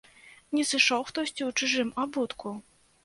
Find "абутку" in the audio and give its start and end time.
2.05-2.55